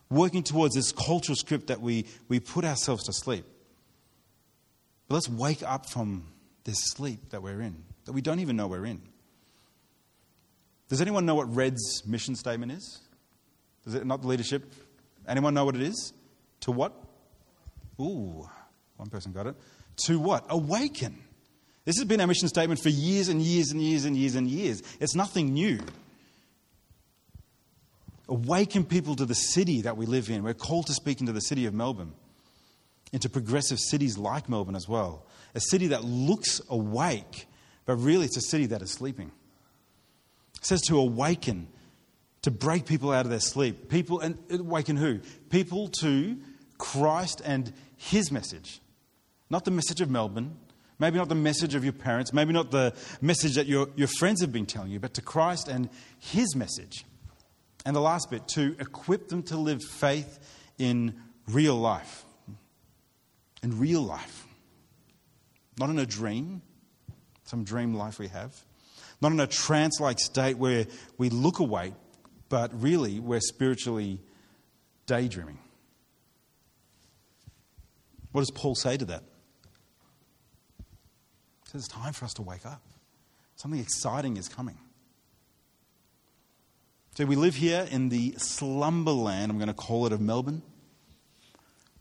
[0.10, 3.46] working towards this cultural script that we, we put ourselves to sleep.
[5.10, 6.28] But let's wake up from
[6.63, 9.02] this sleep that we're in, that we don't even know we're in.
[10.89, 13.00] Does anyone know what Red's mission statement is?
[13.86, 14.73] Is it not the leadership?
[15.28, 16.13] Anyone know what it is?
[16.62, 16.93] To what?
[18.00, 18.47] Ooh,
[18.95, 19.56] one person got it.
[20.06, 20.45] To what?
[20.50, 21.17] Awaken.
[21.86, 24.47] This has been our mission statement for years and years and years and years and
[24.47, 24.84] years.
[25.00, 25.80] It's nothing new.
[28.30, 30.43] Awaken people to the city that we live in.
[30.43, 32.13] We're called to speak into the city of Melbourne,
[33.13, 35.26] into progressive cities like Melbourne as well.
[35.56, 37.47] A city that looks awake,
[37.86, 39.32] but really it's a city that is sleeping.
[40.58, 41.67] It says to awaken,
[42.41, 43.89] to break people out of their sleep.
[43.89, 45.20] People, and awaken who?
[45.50, 46.38] People to
[46.78, 48.82] Christ and His message.
[49.50, 50.58] Not the message of Melbourne,
[51.00, 54.41] maybe not the message of your parents, maybe not the message that your, your friends
[54.41, 55.89] have been telling you, but to Christ and
[56.20, 57.06] His message.
[57.86, 60.39] And the last bit, to equip them to live faith
[60.78, 61.15] in
[61.48, 62.26] real life.
[63.63, 64.46] In real life.
[65.80, 66.62] Not in a dream,
[67.46, 68.54] some dream life we have
[69.21, 70.86] not in a trance like state where
[71.17, 71.93] we look awake,
[72.49, 74.19] but really we're spiritually
[75.06, 75.60] daydreaming.
[78.32, 79.23] What does Paul say to that?
[81.63, 82.82] He says it's time for us to wake up.
[83.56, 84.77] Something exciting is coming.
[87.15, 90.62] So we live here in the slumberland, I'm going to call it, of Melbourne,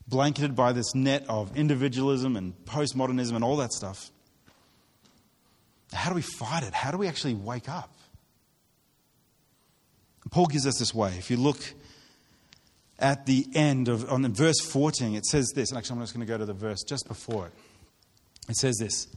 [0.06, 4.10] blanketed by this net of individualism and postmodernism and all that stuff.
[5.92, 6.74] How do we fight it?
[6.74, 7.92] How do we actually wake up?
[10.30, 11.14] Paul gives us this way.
[11.18, 11.58] If you look
[12.98, 16.26] at the end of on verse 14, it says this, and actually I'm just going
[16.26, 17.52] to go to the verse just before it.
[18.48, 19.08] It says this.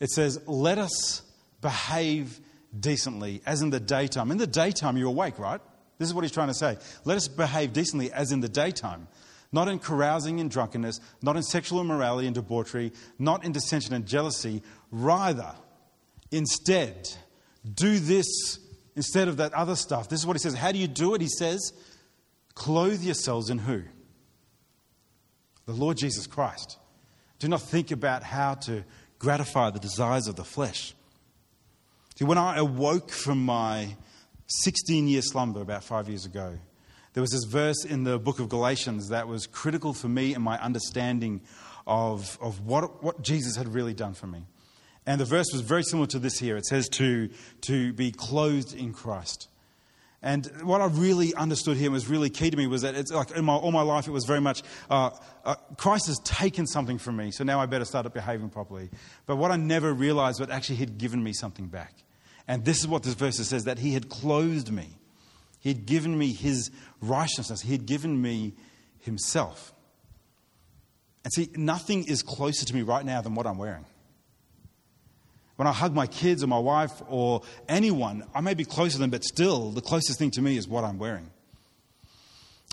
[0.00, 1.22] It says, Let us
[1.60, 2.40] behave
[2.78, 4.30] decently as in the daytime.
[4.30, 5.60] In the daytime, you're awake, right?
[5.98, 6.78] This is what he's trying to say.
[7.04, 9.06] Let us behave decently as in the daytime,
[9.52, 14.06] not in carousing and drunkenness, not in sexual immorality and debauchery, not in dissension and
[14.06, 14.62] jealousy.
[14.90, 15.54] Rather,
[16.30, 17.08] Instead,
[17.74, 18.58] do this
[18.96, 20.08] instead of that other stuff.
[20.08, 20.54] This is what he says.
[20.54, 21.20] How do you do it?
[21.20, 21.72] He says,
[22.54, 23.82] clothe yourselves in who?
[25.66, 26.78] The Lord Jesus Christ.
[27.38, 28.84] Do not think about how to
[29.18, 30.94] gratify the desires of the flesh.
[32.16, 33.96] See, when I awoke from my
[34.46, 36.58] 16 year slumber about five years ago,
[37.12, 40.44] there was this verse in the book of Galatians that was critical for me and
[40.44, 41.40] my understanding
[41.86, 44.44] of, of what, what Jesus had really done for me.
[45.06, 46.56] And the verse was very similar to this here.
[46.56, 47.30] It says to,
[47.62, 49.48] to be clothed in Christ.
[50.22, 53.30] And what I really understood here was really key to me was that it's like
[53.30, 55.10] in my, all my life it was very much uh,
[55.44, 58.90] uh, Christ has taken something from me, so now I better start behaving properly.
[59.24, 61.94] But what I never realized was actually He'd given me something back.
[62.46, 64.98] And this is what this verse says that He had clothed me,
[65.58, 68.52] He had given me His righteousness, He had given me
[68.98, 69.72] Himself.
[71.24, 73.86] And see, nothing is closer to me right now than what I'm wearing.
[75.60, 78.98] When I hug my kids or my wife or anyone, I may be closer to
[78.98, 81.30] them, but still, the closest thing to me is what I'm wearing.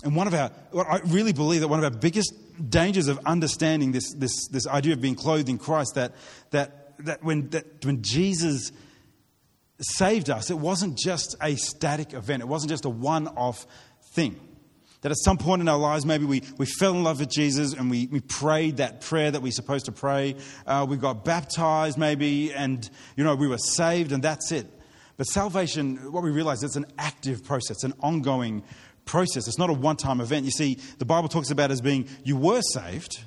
[0.04, 2.32] And one of our, I really believe that one of our biggest
[2.70, 6.14] dangers of understanding this, this, this idea of being clothed in Christ, that,
[6.50, 8.72] that, that, when, that when Jesus
[9.78, 13.66] saved us, it wasn't just a static event, it wasn't just a one off
[14.14, 14.40] thing.
[15.02, 17.72] That at some point in our lives, maybe we, we fell in love with Jesus
[17.72, 20.34] and we, we prayed that prayer that we're supposed to pray.
[20.66, 24.66] Uh, we got baptized, maybe, and, you know, we were saved, and that's it.
[25.16, 28.64] But salvation, what we realize, it's an active process, an ongoing
[29.04, 29.46] process.
[29.46, 30.44] It's not a one time event.
[30.44, 33.20] You see, the Bible talks about as being you were saved,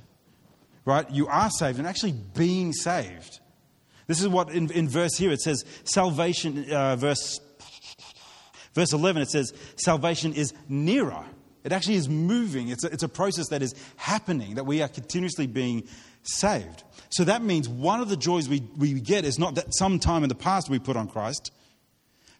[0.85, 1.09] right?
[1.09, 3.39] You are saved, and actually being saved.
[4.07, 7.39] This is what in, in verse here it says salvation, uh, verse,
[8.73, 11.25] verse 11, it says salvation is nearer
[11.63, 12.69] it actually is moving.
[12.69, 15.87] It's a, it's a process that is happening, that we are continuously being
[16.23, 16.83] saved.
[17.09, 20.23] So that means one of the joys we, we get is not that some time
[20.23, 21.51] in the past we put on Christ,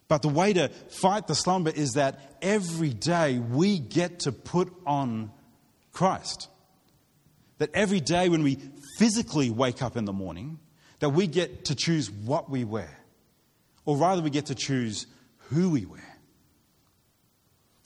[0.08, 0.68] but the way to
[1.00, 5.30] fight the slumber is that every day we get to put on
[5.92, 6.48] Christ.
[7.58, 8.58] That every day when we
[8.98, 10.58] physically wake up in the morning,
[10.98, 12.98] that we get to choose what we wear.
[13.84, 15.06] Or rather, we get to choose
[15.50, 16.11] who we wear.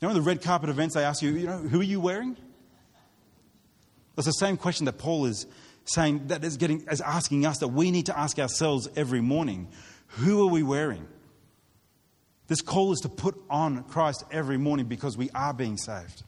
[0.00, 2.00] You know, in the red carpet events, they ask you, you know, who are you
[2.00, 2.36] wearing?
[4.14, 5.46] That's the same question that Paul is
[5.84, 9.68] saying, that is, getting, is asking us, that we need to ask ourselves every morning.
[10.08, 11.06] Who are we wearing?
[12.48, 16.22] This call is to put on Christ every morning because we are being saved.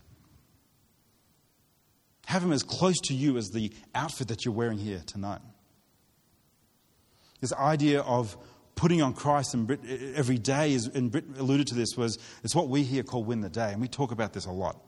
[2.26, 5.40] Have Him as close to you as the outfit that you're wearing here tonight.
[7.40, 8.36] This idea of
[8.78, 9.68] putting on Christ and
[10.14, 13.50] every day, is, and alluded to this, was it's what we here call win the
[13.50, 13.72] day.
[13.72, 14.80] And we talk about this a lot.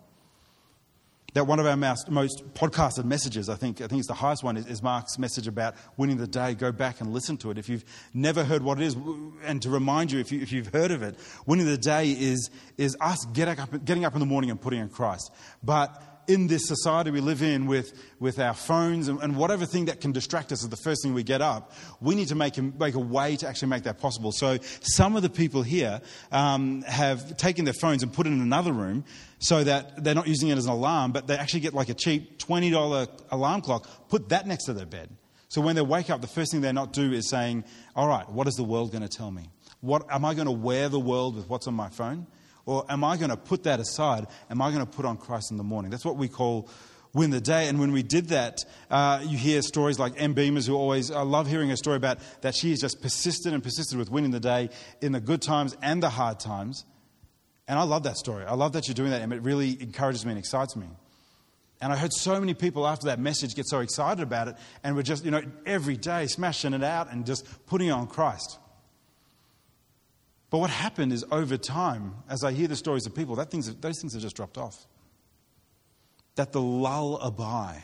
[1.35, 2.09] That one of our most,
[2.55, 6.19] podcasted messages, I think, I think it's the highest one, is, Mark's message about winning
[6.19, 6.55] the day.
[6.55, 7.59] Go back and listen to it.
[7.59, 8.97] If you've never heard what it is,
[9.45, 12.49] and to remind you, if, you, you've heard of it, winning the day is,
[12.79, 15.33] is us up, getting up in the morning and putting on Christ.
[15.65, 19.87] But in this society we live in with, with our phones and, and, whatever thing
[19.87, 22.57] that can distract us is the first thing we get up, we need to make
[22.57, 24.31] a, make a way to actually make that possible.
[24.31, 28.41] So some of the people here um, have taken their phones and put it in
[28.41, 29.05] another room
[29.41, 31.95] so that they're not using it as an alarm, but they actually get like a
[31.95, 35.11] cheap $20 alarm clock, put that next to their bed.
[35.49, 37.65] So when they wake up, the first thing they're not do is saying,
[37.97, 39.51] all right, what is the world going to tell me?
[39.81, 42.29] What, am I going to wear the world with what's on my phone?
[42.71, 44.29] Or am I going to put that aside?
[44.49, 45.91] Am I going to put on Christ in the morning?
[45.91, 46.69] That's what we call
[47.13, 47.67] win the day.
[47.67, 50.37] And when we did that, uh, you hear stories like M.
[50.37, 53.65] Beamers, who always, I love hearing a story about that she is just persistent and
[53.65, 56.85] persistent with winning the day in the good times and the hard times.
[57.67, 58.45] And I love that story.
[58.45, 60.87] I love that you're doing that, and it really encourages me and excites me.
[61.81, 64.55] And I heard so many people after that message get so excited about it,
[64.85, 68.61] and we're just, you know, every day smashing it out and just putting on Christ.
[70.51, 73.73] But what happened is over time, as I hear the stories of people, that things,
[73.77, 74.87] those things have just dropped off.
[76.35, 77.79] That the lullaby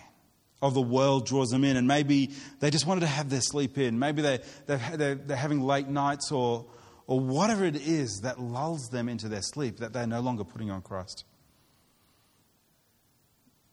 [0.60, 3.78] of the world draws them in, and maybe they just wanted to have their sleep
[3.78, 3.98] in.
[3.98, 6.66] Maybe they, they're, they're having late nights or,
[7.06, 10.70] or whatever it is that lulls them into their sleep, that they're no longer putting
[10.70, 11.24] on Christ.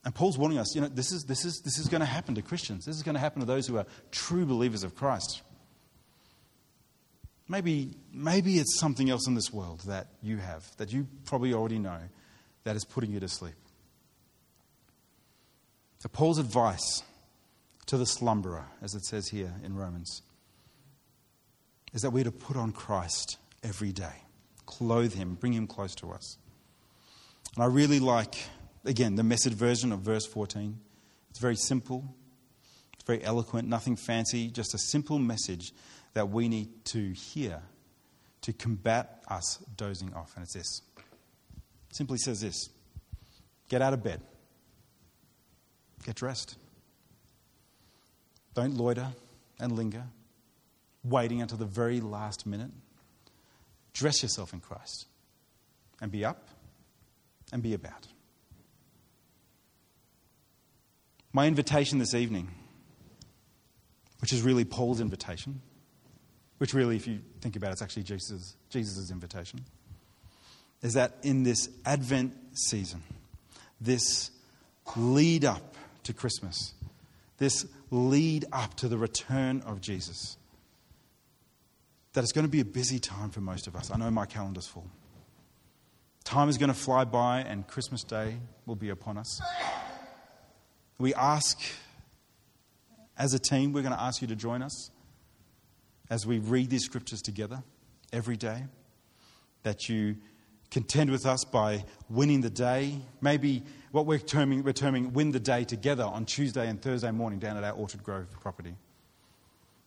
[0.05, 2.35] And Paul's warning us, you know, this is, this, is, this is going to happen
[2.35, 2.85] to Christians.
[2.85, 5.41] This is going to happen to those who are true believers of Christ.
[7.47, 11.79] Maybe, maybe it's something else in this world that you have, that you probably already
[11.79, 11.99] know,
[12.63, 13.55] that is putting you to sleep.
[15.99, 17.03] So, Paul's advice
[17.85, 20.21] to the slumberer, as it says here in Romans,
[21.93, 24.23] is that we're to put on Christ every day,
[24.65, 26.37] clothe him, bring him close to us.
[27.55, 28.35] And I really like,
[28.83, 30.79] again, the message version of verse 14.
[31.29, 32.15] It's very simple,
[32.93, 35.71] it's very eloquent, nothing fancy, just a simple message
[36.13, 37.61] that we need to hear
[38.41, 40.33] to combat us dozing off.
[40.35, 40.81] And it's this
[41.91, 42.69] simply says this
[43.69, 44.21] get out of bed,
[46.05, 46.57] get dressed.
[48.53, 49.07] Don't loiter
[49.59, 50.03] and linger,
[51.03, 52.69] waiting until the very last minute.
[53.93, 55.07] Dress yourself in Christ
[56.01, 56.49] and be up
[57.51, 58.07] and be about.
[61.31, 62.49] My invitation this evening,
[64.21, 65.61] which is really Paul's invitation,
[66.57, 69.65] which really, if you think about it, it's actually Jesus' Jesus's invitation,
[70.81, 73.03] is that in this Advent season,
[73.79, 74.31] this
[74.95, 76.73] lead up to Christmas,
[77.37, 80.37] this lead up to the return of Jesus,
[82.13, 83.91] that it's going to be a busy time for most of us.
[83.91, 84.87] I know my calendar's full.
[86.23, 89.41] Time is going to fly by, and Christmas Day will be upon us.
[90.97, 91.59] We ask,
[93.17, 94.91] as a team, we're going to ask you to join us
[96.09, 97.63] as we read these scriptures together
[98.11, 98.63] every day,
[99.63, 100.17] that you
[100.69, 102.99] contend with us by winning the day.
[103.21, 107.39] Maybe what we're terming, we're terming win the day together on Tuesday and Thursday morning
[107.39, 108.75] down at our Orchard Grove property.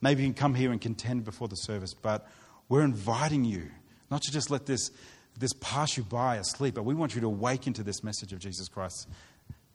[0.00, 2.28] Maybe you can come here and contend before the service, but
[2.68, 3.68] we're inviting you
[4.10, 4.90] not to just let this,
[5.38, 8.38] this pass you by asleep, but we want you to awaken to this message of
[8.38, 9.08] Jesus Christ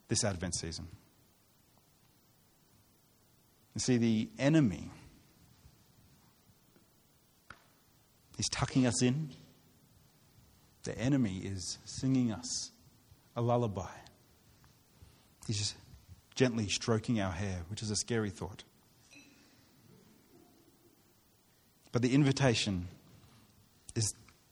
[0.07, 0.87] this Advent season.
[3.75, 4.89] You see, the enemy
[8.41, 9.29] is tucking us in.
[10.83, 12.71] The enemy is singing us
[13.35, 13.91] a lullaby.
[15.45, 15.75] He's just
[16.33, 18.63] gently stroking our hair, which is a scary thought.
[21.91, 22.87] But the invitation
[23.93, 24.11] is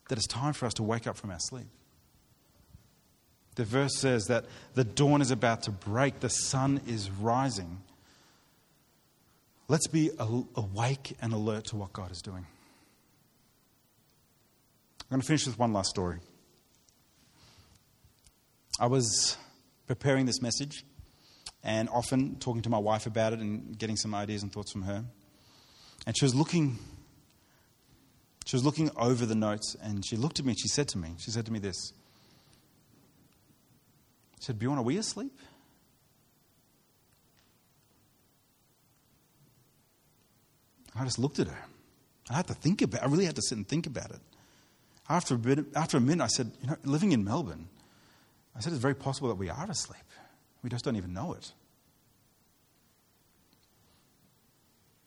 [0.09, 1.65] that it's time for us to wake up from our sleep.
[3.55, 7.81] The verse says that the dawn is about to break, the sun is rising.
[9.67, 12.45] Let's be awake and alert to what God is doing.
[15.09, 16.19] I'm going to finish with one last story.
[18.79, 19.37] I was
[19.87, 20.85] preparing this message
[21.63, 24.83] and often talking to my wife about it and getting some ideas and thoughts from
[24.83, 25.03] her.
[26.05, 26.77] And she was looking
[28.45, 30.99] she was looking over the notes and she looked at me and she said to
[30.99, 31.93] me, she said to me this.
[34.39, 35.35] She said, Bjorn, are we asleep?
[40.95, 41.65] I just looked at her.
[42.29, 43.01] I had to think about.
[43.01, 44.19] I really had to sit and think about it.
[45.09, 47.67] After a, bit, after a minute, I said, You know, living in Melbourne,
[48.55, 50.03] I said, it's very possible that we are asleep.
[50.61, 51.51] We just don't even know it.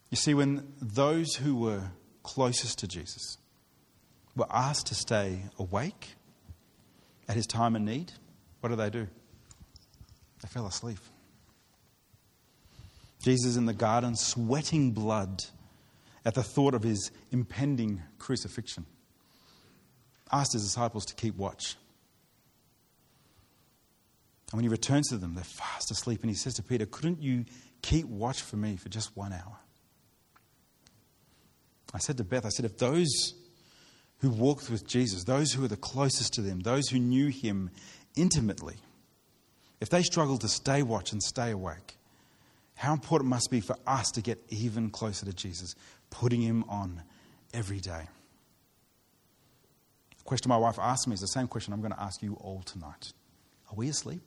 [0.09, 1.83] You see, when those who were
[2.23, 3.37] closest to Jesus
[4.35, 6.15] were asked to stay awake
[7.27, 8.11] at his time of need,
[8.59, 9.07] what do they do?
[10.41, 10.99] They fell asleep.
[13.23, 15.43] Jesus in the garden, sweating blood
[16.25, 18.85] at the thought of his impending crucifixion
[20.33, 21.77] asked his disciples to keep watch.
[24.51, 26.21] And when he returns to them, they're fast asleep.
[26.21, 27.45] And he says to Peter, Couldn't you
[27.81, 29.57] keep watch for me for just one hour?
[31.93, 33.35] I said to Beth, I said, if those
[34.19, 37.69] who walked with Jesus, those who were the closest to them, those who knew him
[38.15, 38.77] intimately,
[39.79, 41.97] if they struggled to stay watch and stay awake,
[42.75, 45.75] how important it must be for us to get even closer to Jesus,
[46.09, 47.03] putting him on
[47.53, 48.07] every day
[50.23, 52.61] question my wife asked me is the same question I'm going to ask you all
[52.63, 53.13] tonight.
[53.69, 54.21] Are we asleep?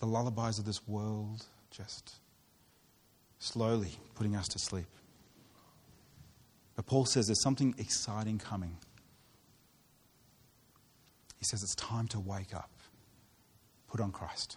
[0.00, 2.14] The lullabies of this world just
[3.38, 4.86] slowly putting us to sleep.
[6.74, 8.76] But Paul says there's something exciting coming.
[11.38, 12.70] He says it's time to wake up.
[13.88, 14.56] Put on Christ.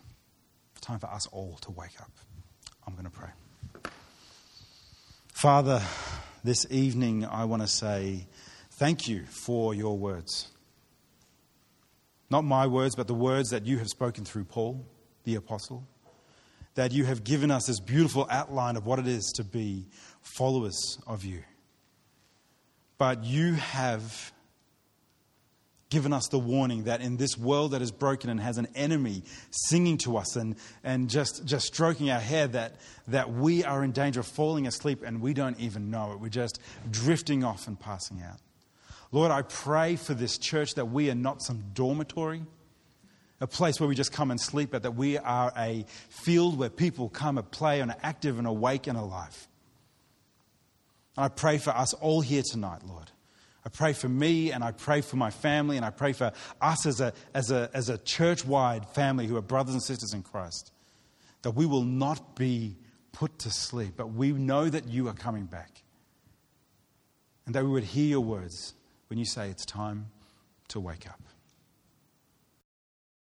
[0.71, 2.11] It's time for us all to wake up.
[2.87, 3.29] I'm going to pray.
[5.33, 5.81] Father,
[6.43, 8.27] this evening I want to say,
[8.77, 10.51] Thank you for your words.
[12.29, 14.85] Not my words, but the words that you have spoken through Paul,
[15.23, 15.87] the apostle.
[16.73, 19.87] That you have given us this beautiful outline of what it is to be
[20.19, 21.43] followers of you.
[22.97, 24.33] But you have
[25.89, 29.23] given us the warning that in this world that is broken and has an enemy
[29.51, 32.75] singing to us and, and just, just stroking our hair, that,
[33.07, 36.19] that we are in danger of falling asleep and we don't even know it.
[36.19, 36.59] We're just
[36.91, 38.41] drifting off and passing out.
[39.15, 42.43] Lord, I pray for this church that we are not some dormitory,
[43.39, 46.69] a place where we just come and sleep, but that we are a field where
[46.69, 49.47] people come and play and are active and awake and alive.
[51.15, 53.09] And I pray for us all here tonight, Lord.
[53.65, 56.85] I pray for me and I pray for my family and I pray for us
[56.85, 60.23] as a, as a, as a church wide family who are brothers and sisters in
[60.23, 60.73] Christ
[61.43, 62.75] that we will not be
[63.13, 65.83] put to sleep, but we know that you are coming back.
[67.45, 68.73] And that we would hear your words
[69.07, 70.07] when you say it's time
[70.69, 71.24] to wake up.